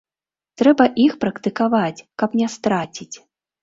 [0.61, 3.13] Трэба іх практыкаваць, каб не страціць.